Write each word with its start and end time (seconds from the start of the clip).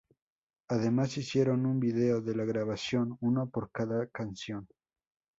Además 0.69 1.15
hicieron 1.19 1.67
un 1.67 1.79
vídeo 1.79 2.21
de 2.21 2.33
la 2.35 2.43
grabación, 2.43 3.19
uno 3.21 3.47
por 3.51 3.69
cada 3.69 4.07
canción. 4.07 4.67